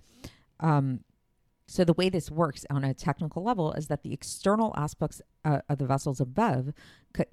Um, 0.59 1.01
so 1.67 1.83
the 1.83 1.93
way 1.93 2.09
this 2.09 2.29
works 2.29 2.65
on 2.69 2.83
a 2.83 2.93
technical 2.93 3.41
level 3.43 3.71
is 3.73 3.87
that 3.87 4.03
the 4.03 4.13
external 4.13 4.73
aspects 4.75 5.21
uh, 5.45 5.61
of 5.69 5.77
the 5.77 5.85
vessels 5.85 6.19
above 6.19 6.73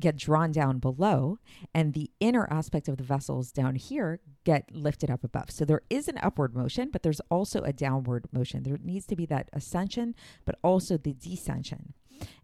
get 0.01 0.17
drawn 0.17 0.53
down 0.53 0.79
below, 0.79 1.39
and 1.75 1.95
the 1.95 2.11
inner 2.21 2.47
aspect 2.51 2.89
of 2.89 2.97
the 2.97 3.05
vessels 3.05 3.51
down 3.51 3.75
here 3.75 4.21
get 4.45 4.73
lifted 4.73 5.11
up 5.11 5.25
above. 5.25 5.51
So 5.51 5.65
there 5.65 5.83
is 5.91 6.07
an 6.09 6.19
upward 6.23 6.55
motion, 6.55 6.91
but 6.91 7.03
there's 7.03 7.21
also 7.31 7.61
a 7.63 7.73
downward 7.73 8.27
motion. 8.33 8.63
There 8.63 8.79
needs 8.83 9.07
to 9.07 9.17
be 9.17 9.27
that 9.27 9.49
ascension, 9.53 10.15
but 10.45 10.59
also 10.63 10.97
the 10.97 11.15
descension. 11.15 11.93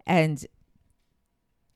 And 0.06 0.44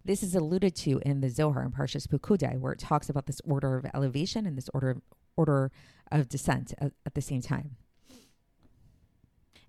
this 0.05 0.23
is 0.23 0.35
alluded 0.35 0.75
to 0.77 1.01
in 1.05 1.21
the 1.21 1.29
Zohar 1.29 1.63
in 1.63 1.73
Parshas 1.73 2.07
Pekudei, 2.07 2.59
where 2.59 2.73
it 2.73 2.79
talks 2.79 3.09
about 3.09 3.27
this 3.27 3.41
order 3.45 3.77
of 3.77 3.87
elevation 3.95 4.47
and 4.47 4.57
this 4.57 4.71
order 4.73 4.91
of, 4.91 5.03
order 5.37 5.71
of 6.11 6.29
descent 6.29 6.73
at, 6.79 6.93
at 7.05 7.15
the 7.15 7.23
same 7.23 7.43
time. 7.43 7.77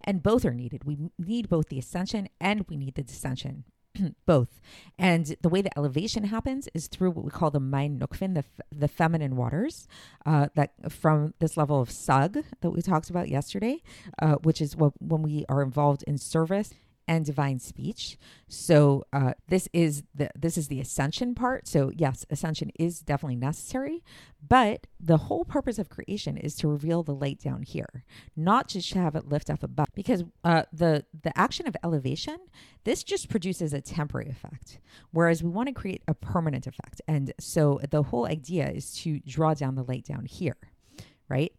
And 0.03 0.23
both 0.23 0.45
are 0.45 0.53
needed. 0.53 0.83
We 0.83 0.97
need 1.19 1.47
both 1.47 1.69
the 1.69 1.77
ascension 1.77 2.27
and 2.39 2.65
we 2.67 2.77
need 2.77 2.95
the 2.95 3.03
descension. 3.03 3.63
both. 4.25 4.59
And 4.97 5.35
the 5.41 5.49
way 5.49 5.61
the 5.61 5.77
elevation 5.77 6.25
happens 6.25 6.67
is 6.73 6.87
through 6.87 7.11
what 7.11 7.25
we 7.25 7.31
call 7.31 7.51
the 7.51 7.59
Mayin 7.59 7.99
Nukvin, 7.99 8.35
the, 8.35 8.45
the 8.71 8.87
feminine 8.87 9.35
waters, 9.35 9.87
uh, 10.25 10.47
that 10.55 10.73
from 10.91 11.33
this 11.39 11.57
level 11.57 11.81
of 11.81 11.91
Sug 11.91 12.43
that 12.61 12.69
we 12.69 12.81
talked 12.81 13.09
about 13.09 13.29
yesterday, 13.29 13.81
uh, 14.21 14.35
which 14.35 14.61
is 14.61 14.75
what, 14.75 14.93
when 15.01 15.21
we 15.21 15.45
are 15.49 15.61
involved 15.61 16.03
in 16.07 16.17
service 16.17 16.73
and 17.07 17.25
divine 17.25 17.59
speech. 17.59 18.17
So 18.47 19.05
uh, 19.11 19.33
this 19.47 19.67
is 19.73 20.03
the 20.13 20.29
this 20.37 20.57
is 20.57 20.67
the 20.67 20.79
ascension 20.79 21.35
part. 21.35 21.67
So 21.67 21.91
yes, 21.95 22.25
ascension 22.29 22.71
is 22.79 22.99
definitely 22.99 23.35
necessary, 23.35 24.03
but 24.47 24.87
the 24.99 25.17
whole 25.17 25.45
purpose 25.45 25.79
of 25.79 25.89
creation 25.89 26.37
is 26.37 26.55
to 26.55 26.67
reveal 26.67 27.03
the 27.03 27.13
light 27.13 27.39
down 27.39 27.63
here, 27.63 28.05
not 28.35 28.67
just 28.67 28.91
to 28.93 28.99
have 28.99 29.15
it 29.15 29.27
lift 29.27 29.49
up 29.49 29.63
above. 29.63 29.87
Because 29.93 30.23
uh, 30.43 30.63
the 30.71 31.05
the 31.23 31.37
action 31.37 31.67
of 31.67 31.75
elevation, 31.83 32.37
this 32.83 33.03
just 33.03 33.29
produces 33.29 33.73
a 33.73 33.81
temporary 33.81 34.29
effect, 34.29 34.79
whereas 35.11 35.43
we 35.43 35.49
want 35.49 35.67
to 35.67 35.73
create 35.73 36.03
a 36.07 36.13
permanent 36.13 36.67
effect. 36.67 37.01
And 37.07 37.33
so 37.39 37.79
the 37.89 38.03
whole 38.03 38.25
idea 38.25 38.69
is 38.69 38.93
to 38.97 39.19
draw 39.19 39.53
down 39.53 39.75
the 39.75 39.83
light 39.83 40.05
down 40.05 40.25
here, 40.25 40.57
right? 41.29 41.53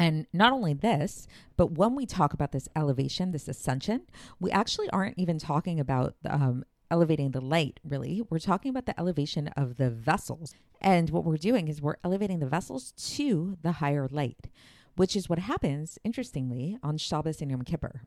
And 0.00 0.26
not 0.32 0.54
only 0.54 0.72
this, 0.72 1.28
but 1.58 1.72
when 1.72 1.94
we 1.94 2.06
talk 2.06 2.32
about 2.32 2.52
this 2.52 2.70
elevation, 2.74 3.32
this 3.32 3.48
ascension, 3.48 4.00
we 4.40 4.50
actually 4.50 4.88
aren't 4.88 5.18
even 5.18 5.38
talking 5.38 5.78
about 5.78 6.14
um, 6.24 6.64
elevating 6.90 7.32
the 7.32 7.40
light, 7.42 7.80
really. 7.84 8.22
We're 8.30 8.38
talking 8.38 8.70
about 8.70 8.86
the 8.86 8.98
elevation 8.98 9.48
of 9.48 9.76
the 9.76 9.90
vessels. 9.90 10.54
And 10.80 11.10
what 11.10 11.26
we're 11.26 11.36
doing 11.36 11.68
is 11.68 11.82
we're 11.82 11.96
elevating 12.02 12.38
the 12.38 12.46
vessels 12.46 12.92
to 13.16 13.58
the 13.62 13.72
higher 13.72 14.08
light, 14.10 14.48
which 14.96 15.14
is 15.14 15.28
what 15.28 15.38
happens, 15.38 15.98
interestingly, 16.02 16.78
on 16.82 16.96
Shabbos 16.96 17.42
and 17.42 17.50
Yom 17.50 17.62
Kippur. 17.62 18.00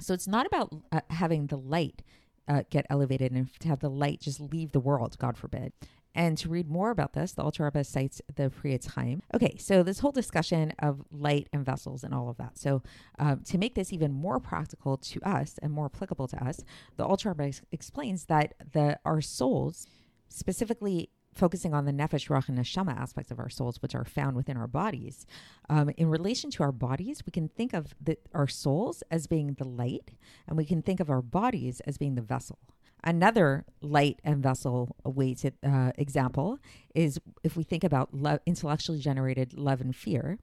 So 0.00 0.14
it's 0.14 0.26
not 0.26 0.46
about 0.46 0.74
uh, 0.90 1.00
having 1.10 1.48
the 1.48 1.58
light 1.58 2.02
uh, 2.48 2.62
get 2.70 2.86
elevated 2.88 3.30
and 3.30 3.48
to 3.60 3.68
have 3.68 3.80
the 3.80 3.90
light 3.90 4.20
just 4.20 4.40
leave 4.40 4.72
the 4.72 4.80
world, 4.80 5.18
God 5.18 5.36
forbid. 5.36 5.74
And 6.14 6.38
to 6.38 6.48
read 6.48 6.68
more 6.68 6.90
about 6.90 7.12
this, 7.12 7.32
the 7.32 7.42
Alter 7.42 7.64
Rebbe 7.64 7.82
cites 7.82 8.22
the 8.36 8.50
Pri 8.50 8.76
Etz 8.76 8.92
Chaim. 8.94 9.22
Okay, 9.34 9.56
so 9.58 9.82
this 9.82 9.98
whole 9.98 10.12
discussion 10.12 10.72
of 10.78 11.02
light 11.10 11.48
and 11.52 11.64
vessels 11.64 12.04
and 12.04 12.14
all 12.14 12.28
of 12.28 12.36
that. 12.36 12.56
So 12.56 12.82
um, 13.18 13.40
to 13.46 13.58
make 13.58 13.74
this 13.74 13.92
even 13.92 14.12
more 14.12 14.38
practical 14.38 14.96
to 14.96 15.20
us 15.28 15.58
and 15.62 15.72
more 15.72 15.86
applicable 15.86 16.28
to 16.28 16.44
us, 16.44 16.60
the 16.96 17.04
Alter 17.04 17.30
Rebbe 17.30 17.56
explains 17.72 18.26
that 18.26 18.54
the 18.72 18.98
our 19.04 19.20
souls, 19.20 19.86
specifically 20.28 21.10
focusing 21.34 21.74
on 21.74 21.84
the 21.84 21.92
nefesh, 21.92 22.28
ruach, 22.28 22.48
and 22.48 22.58
neshama 22.58 22.96
aspects 22.96 23.30
of 23.30 23.40
our 23.40 23.48
souls, 23.48 23.82
which 23.82 23.94
are 23.94 24.04
found 24.04 24.36
within 24.36 24.56
our 24.56 24.68
bodies. 24.68 25.26
Um, 25.68 25.90
in 25.96 26.08
relation 26.08 26.50
to 26.52 26.62
our 26.62 26.72
bodies, 26.72 27.22
we 27.26 27.32
can 27.32 27.48
think 27.48 27.72
of 27.72 27.94
the, 28.00 28.16
our 28.32 28.46
souls 28.46 29.02
as 29.10 29.26
being 29.26 29.54
the 29.54 29.64
light, 29.66 30.12
and 30.46 30.56
we 30.56 30.64
can 30.64 30.80
think 30.80 31.00
of 31.00 31.10
our 31.10 31.22
bodies 31.22 31.80
as 31.80 31.98
being 31.98 32.14
the 32.14 32.22
vessel. 32.22 32.58
Another 33.06 33.66
light 33.82 34.18
and 34.24 34.42
vessel 34.42 34.96
weighted 35.04 35.54
uh, 35.62 35.92
example 35.96 36.58
is 36.94 37.20
if 37.42 37.54
we 37.54 37.62
think 37.62 37.84
about 37.84 38.14
lo- 38.14 38.38
intellectually 38.46 38.98
generated 38.98 39.52
love 39.52 39.82
and 39.82 39.94
fear 39.94 40.38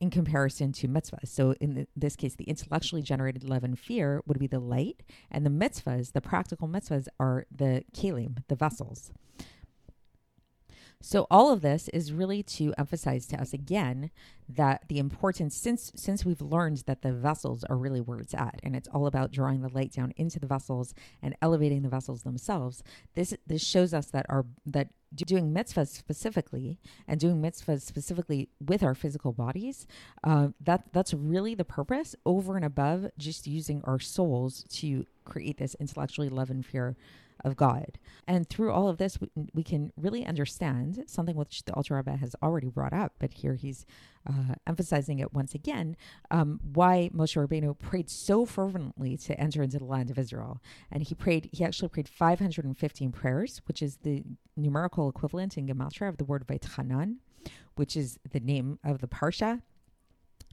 in 0.00 0.08
comparison 0.08 0.70
to 0.70 0.86
mitzvahs. 0.86 1.26
So 1.26 1.54
in 1.60 1.74
the, 1.74 1.86
this 1.96 2.14
case, 2.14 2.36
the 2.36 2.44
intellectually 2.44 3.02
generated 3.02 3.42
love 3.42 3.64
and 3.64 3.76
fear 3.76 4.22
would 4.26 4.38
be 4.38 4.46
the 4.46 4.60
light, 4.60 5.02
and 5.28 5.44
the 5.44 5.50
mitzvahs, 5.50 6.12
the 6.12 6.20
practical 6.20 6.68
mitzvahs, 6.68 7.08
are 7.18 7.46
the 7.50 7.82
kelim, 7.92 8.44
the 8.46 8.54
vessels. 8.54 9.10
So 11.00 11.28
all 11.30 11.52
of 11.52 11.60
this 11.60 11.88
is 11.90 12.12
really 12.12 12.42
to 12.44 12.74
emphasize 12.76 13.26
to 13.28 13.40
us 13.40 13.52
again 13.52 14.10
that 14.48 14.82
the 14.88 14.98
importance 14.98 15.56
since 15.56 15.92
since 15.94 16.24
we've 16.24 16.40
learned 16.40 16.78
that 16.86 17.02
the 17.02 17.12
vessels 17.12 17.62
are 17.64 17.76
really 17.76 18.00
where 18.00 18.18
it's 18.18 18.34
at 18.34 18.58
and 18.64 18.74
it's 18.74 18.88
all 18.88 19.06
about 19.06 19.30
drawing 19.30 19.60
the 19.60 19.68
light 19.68 19.92
down 19.92 20.12
into 20.16 20.40
the 20.40 20.46
vessels 20.46 20.94
and 21.22 21.36
elevating 21.40 21.82
the 21.82 21.88
vessels 21.88 22.22
themselves. 22.22 22.82
This 23.14 23.32
this 23.46 23.64
shows 23.64 23.94
us 23.94 24.06
that 24.06 24.26
our 24.28 24.44
that 24.66 24.88
doing 25.14 25.54
mitzvahs 25.54 25.88
specifically 25.88 26.78
and 27.06 27.20
doing 27.20 27.40
mitzvahs 27.40 27.82
specifically 27.82 28.48
with 28.60 28.82
our 28.82 28.94
physical 28.94 29.32
bodies 29.32 29.86
uh, 30.24 30.48
that 30.60 30.84
that's 30.92 31.14
really 31.14 31.54
the 31.54 31.64
purpose 31.64 32.14
over 32.26 32.56
and 32.56 32.64
above 32.64 33.06
just 33.16 33.46
using 33.46 33.80
our 33.84 34.00
souls 34.00 34.64
to 34.68 35.06
create 35.24 35.58
this 35.58 35.76
intellectually 35.78 36.28
love 36.28 36.50
and 36.50 36.66
fear 36.66 36.96
of 37.44 37.56
God. 37.56 37.98
And 38.26 38.48
through 38.48 38.72
all 38.72 38.88
of 38.88 38.98
this, 38.98 39.20
we, 39.20 39.28
we 39.54 39.62
can 39.62 39.92
really 39.96 40.24
understand 40.26 41.04
something 41.06 41.36
which 41.36 41.64
the 41.64 41.74
Alter 41.74 41.96
Rebbe 41.96 42.16
has 42.16 42.34
already 42.42 42.68
brought 42.68 42.92
up, 42.92 43.12
but 43.18 43.32
here 43.34 43.54
he's 43.54 43.86
uh, 44.28 44.54
emphasizing 44.66 45.18
it 45.18 45.32
once 45.32 45.54
again, 45.54 45.96
um, 46.30 46.60
why 46.74 47.10
Moshe 47.14 47.36
Rabbeinu 47.36 47.78
prayed 47.78 48.10
so 48.10 48.44
fervently 48.44 49.16
to 49.16 49.38
enter 49.40 49.62
into 49.62 49.78
the 49.78 49.84
land 49.84 50.10
of 50.10 50.18
Israel. 50.18 50.60
And 50.90 51.02
he 51.02 51.14
prayed, 51.14 51.48
he 51.52 51.64
actually 51.64 51.88
prayed 51.88 52.08
515 52.08 53.12
prayers, 53.12 53.62
which 53.66 53.82
is 53.82 53.96
the 54.02 54.22
numerical 54.56 55.08
equivalent 55.08 55.56
in 55.56 55.66
Gematria 55.66 56.08
of 56.08 56.18
the 56.18 56.24
word 56.24 56.46
Vaitchanan, 56.46 57.16
which 57.76 57.96
is 57.96 58.18
the 58.30 58.40
name 58.40 58.78
of 58.84 59.00
the 59.00 59.08
Parsha 59.08 59.62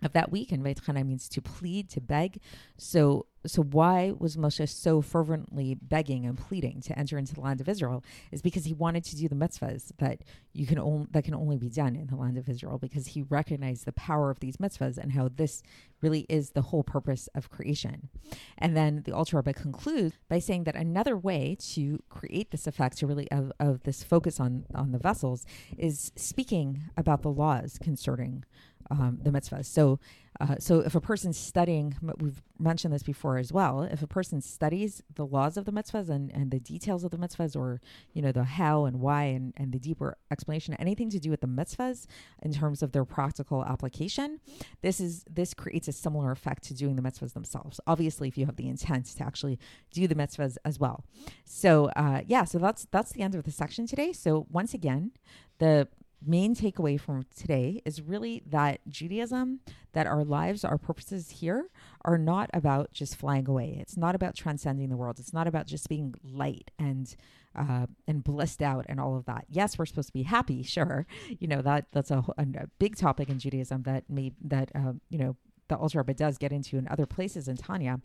of 0.03 0.13
that 0.13 0.31
week. 0.31 0.51
And 0.51 0.63
Vaitchana 0.63 1.05
means 1.05 1.29
to 1.29 1.41
plead, 1.41 1.89
to 1.91 2.01
beg. 2.01 2.39
So 2.77 3.27
so 3.47 3.61
why 3.61 4.13
was 4.17 4.37
Moshe 4.37 4.67
so 4.67 5.01
fervently 5.01 5.75
begging 5.75 6.25
and 6.25 6.37
pleading 6.37 6.81
to 6.81 6.97
enter 6.97 7.17
into 7.17 7.33
the 7.33 7.41
land 7.41 7.61
of 7.61 7.69
Israel? 7.69 8.03
Is 8.31 8.41
because 8.41 8.65
he 8.65 8.73
wanted 8.73 9.03
to 9.05 9.15
do 9.15 9.27
the 9.27 9.35
mitzvahs 9.35 9.91
that 9.97 10.21
you 10.53 10.65
can 10.65 10.79
only 10.79 11.07
that 11.11 11.23
can 11.23 11.35
only 11.35 11.57
be 11.57 11.69
done 11.69 11.95
in 11.95 12.07
the 12.07 12.15
land 12.15 12.37
of 12.37 12.49
Israel 12.49 12.77
because 12.77 13.07
he 13.07 13.23
recognized 13.23 13.85
the 13.85 13.91
power 13.93 14.29
of 14.29 14.39
these 14.39 14.57
mitzvahs 14.57 14.97
and 14.97 15.11
how 15.11 15.29
this 15.29 15.61
really 16.01 16.25
is 16.29 16.51
the 16.51 16.61
whole 16.61 16.83
purpose 16.83 17.27
of 17.35 17.49
creation. 17.49 18.09
And 18.57 18.75
then 18.75 19.03
the 19.05 19.11
Alter 19.11 19.37
Rebbe 19.37 19.53
concludes 19.53 20.15
by 20.29 20.39
saying 20.39 20.63
that 20.65 20.75
another 20.75 21.17
way 21.17 21.57
to 21.73 22.01
create 22.09 22.51
this 22.51 22.67
effect, 22.67 22.97
to 22.97 23.07
really 23.07 23.29
of, 23.31 23.51
of 23.59 23.83
this 23.83 24.03
focus 24.03 24.39
on 24.39 24.65
on 24.73 24.91
the 24.91 24.99
vessels, 24.99 25.45
is 25.77 26.11
speaking 26.15 26.83
about 26.97 27.21
the 27.21 27.31
laws 27.31 27.77
concerning 27.81 28.43
um, 28.91 29.19
the 29.21 29.31
mitzvahs. 29.31 29.65
So, 29.65 29.99
uh, 30.39 30.55
so 30.59 30.79
if 30.79 30.95
a 30.95 31.01
person's 31.01 31.37
studying, 31.37 31.95
we've 32.19 32.41
mentioned 32.59 32.93
this 32.93 33.03
before 33.03 33.37
as 33.37 33.53
well. 33.53 33.83
If 33.83 34.01
a 34.01 34.07
person 34.07 34.41
studies 34.41 35.01
the 35.13 35.25
laws 35.25 35.55
of 35.55 35.63
the 35.65 35.71
mitzvahs 35.71 36.09
and, 36.09 36.29
and 36.31 36.51
the 36.51 36.59
details 36.59 37.03
of 37.03 37.11
the 37.11 37.17
mitzvahs, 37.17 37.55
or 37.55 37.79
you 38.13 38.21
know 38.21 38.31
the 38.31 38.43
how 38.43 38.85
and 38.85 38.99
why 38.99 39.23
and, 39.23 39.53
and 39.55 39.71
the 39.71 39.79
deeper 39.79 40.17
explanation, 40.29 40.73
anything 40.75 41.09
to 41.09 41.19
do 41.19 41.29
with 41.29 41.41
the 41.41 41.47
mitzvahs 41.47 42.05
in 42.41 42.51
terms 42.51 42.83
of 42.83 42.91
their 42.91 43.05
practical 43.05 43.63
application, 43.63 44.39
this 44.81 44.99
is 44.99 45.23
this 45.29 45.53
creates 45.53 45.87
a 45.87 45.93
similar 45.93 46.31
effect 46.31 46.63
to 46.63 46.73
doing 46.73 46.95
the 46.95 47.01
mitzvahs 47.01 47.33
themselves. 47.33 47.79
Obviously, 47.87 48.27
if 48.27 48.37
you 48.37 48.45
have 48.45 48.57
the 48.57 48.67
intent 48.67 49.05
to 49.05 49.23
actually 49.23 49.57
do 49.91 50.07
the 50.07 50.15
mitzvahs 50.15 50.57
as 50.65 50.79
well. 50.79 51.05
So, 51.45 51.85
uh, 51.95 52.21
yeah, 52.27 52.43
so 52.43 52.59
that's 52.59 52.87
that's 52.91 53.13
the 53.13 53.21
end 53.21 53.35
of 53.35 53.43
the 53.43 53.51
section 53.51 53.87
today. 53.87 54.11
So 54.11 54.47
once 54.49 54.73
again, 54.73 55.11
the 55.59 55.87
main 56.25 56.55
takeaway 56.55 56.99
from 56.99 57.25
today 57.35 57.81
is 57.85 58.01
really 58.01 58.43
that 58.45 58.81
Judaism, 58.89 59.59
that 59.93 60.07
our 60.07 60.23
lives, 60.23 60.63
our 60.63 60.77
purposes 60.77 61.29
here 61.29 61.69
are 62.03 62.17
not 62.17 62.49
about 62.53 62.91
just 62.91 63.15
flying 63.15 63.47
away. 63.47 63.77
It's 63.79 63.97
not 63.97 64.15
about 64.15 64.35
transcending 64.35 64.89
the 64.89 64.97
world. 64.97 65.19
It's 65.19 65.33
not 65.33 65.47
about 65.47 65.67
just 65.67 65.89
being 65.89 66.15
light 66.23 66.71
and 66.77 67.15
uh, 67.55 67.85
and 68.07 68.23
blissed 68.23 68.61
out 68.61 68.85
and 68.89 68.99
all 68.99 69.15
of 69.15 69.25
that. 69.25 69.45
Yes, 69.49 69.77
we're 69.77 69.85
supposed 69.85 70.09
to 70.09 70.13
be 70.13 70.23
happy, 70.23 70.63
sure. 70.75 71.05
You 71.39 71.47
know 71.47 71.61
that 71.61 71.87
that's 71.91 72.11
a, 72.11 72.23
a 72.37 72.67
big 72.79 72.95
topic 72.95 73.29
in 73.29 73.39
Judaism 73.39 73.83
that 73.83 74.09
may 74.09 74.31
that 74.41 74.71
uh, 74.75 74.93
you 75.09 75.17
know 75.17 75.35
the 75.67 75.75
Alter 75.75 75.99
Rebbe 75.99 76.13
does 76.13 76.37
get 76.37 76.51
into 76.51 76.77
in 76.77 76.87
other 76.89 77.05
places 77.05 77.47
in 77.47 77.57
Tanya, 77.57 77.99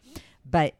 but 0.48 0.74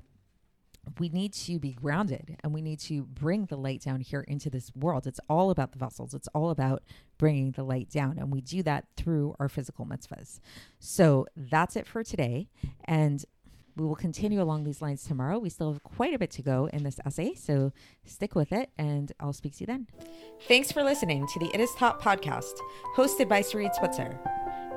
we 0.98 1.08
need 1.08 1.32
to 1.32 1.58
be 1.58 1.72
grounded 1.72 2.36
and 2.42 2.52
we 2.52 2.62
need 2.62 2.78
to 2.80 3.04
bring 3.04 3.46
the 3.46 3.56
light 3.56 3.82
down 3.82 4.00
here 4.00 4.22
into 4.22 4.50
this 4.50 4.70
world. 4.74 5.06
It's 5.06 5.20
all 5.28 5.50
about 5.50 5.72
the 5.72 5.78
vessels, 5.78 6.14
it's 6.14 6.28
all 6.28 6.50
about 6.50 6.82
bringing 7.18 7.52
the 7.52 7.64
light 7.64 7.90
down. 7.90 8.18
And 8.18 8.30
we 8.32 8.40
do 8.40 8.62
that 8.62 8.86
through 8.96 9.34
our 9.38 9.48
physical 9.48 9.86
mitzvahs. 9.86 10.40
So 10.78 11.26
that's 11.36 11.76
it 11.76 11.86
for 11.86 12.02
today. 12.02 12.48
And 12.84 13.24
we 13.76 13.86
will 13.86 13.96
continue 13.96 14.42
along 14.42 14.64
these 14.64 14.82
lines 14.82 15.04
tomorrow. 15.04 15.38
We 15.38 15.48
still 15.48 15.72
have 15.72 15.82
quite 15.82 16.12
a 16.12 16.18
bit 16.18 16.30
to 16.32 16.42
go 16.42 16.68
in 16.72 16.82
this 16.82 16.98
essay, 17.06 17.34
so 17.34 17.72
stick 18.04 18.34
with 18.34 18.52
it, 18.52 18.70
and 18.76 19.12
I'll 19.20 19.32
speak 19.32 19.54
to 19.56 19.60
you 19.60 19.66
then. 19.66 19.86
Thanks 20.48 20.72
for 20.72 20.82
listening 20.82 21.26
to 21.26 21.38
the 21.38 21.50
It 21.54 21.60
Is 21.60 21.70
Taught 21.76 22.00
podcast, 22.00 22.52
hosted 22.96 23.28
by 23.28 23.42
Sarit 23.42 23.74
Switzer. 23.76 24.18